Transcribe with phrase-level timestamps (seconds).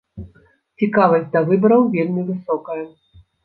[0.83, 2.83] Цікавасць да выбараў вельмі высокая.